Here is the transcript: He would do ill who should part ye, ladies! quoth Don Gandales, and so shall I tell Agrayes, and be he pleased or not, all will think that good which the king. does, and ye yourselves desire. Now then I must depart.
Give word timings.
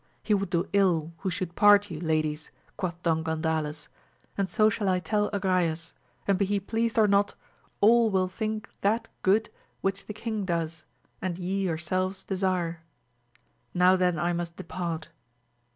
He 0.23 0.33
would 0.33 0.49
do 0.49 0.67
ill 0.73 1.13
who 1.19 1.29
should 1.29 1.53
part 1.53 1.91
ye, 1.91 1.99
ladies! 1.99 2.49
quoth 2.75 2.99
Don 3.03 3.23
Gandales, 3.23 3.87
and 4.35 4.49
so 4.49 4.67
shall 4.67 4.89
I 4.89 4.99
tell 4.99 5.29
Agrayes, 5.29 5.93
and 6.27 6.39
be 6.39 6.45
he 6.45 6.59
pleased 6.59 6.97
or 6.97 7.07
not, 7.07 7.35
all 7.81 8.09
will 8.09 8.27
think 8.27 8.67
that 8.81 9.09
good 9.21 9.51
which 9.81 10.07
the 10.07 10.13
king. 10.13 10.43
does, 10.43 10.85
and 11.21 11.37
ye 11.37 11.61
yourselves 11.65 12.23
desire. 12.23 12.81
Now 13.75 13.95
then 13.95 14.17
I 14.17 14.33
must 14.33 14.55
depart. 14.55 15.09